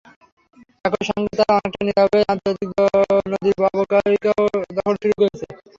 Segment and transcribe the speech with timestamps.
[0.85, 2.69] একই সঙ্গে তারা অনেকটা নীরবেই আন্তর্জাতিক
[3.31, 4.43] নদীর অববাহিকাও
[4.77, 5.45] দখল শুরু করছে।